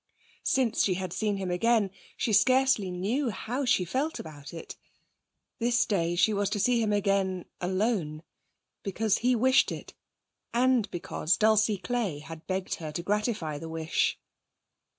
[0.45, 4.75] Since she had seen him again she scarcely knew how she felt about it.
[5.59, 8.23] This day she was to see him again alone,
[8.81, 9.93] because he wished it,
[10.55, 14.17] and because Dulcie Clay had begged her to gratify the wish.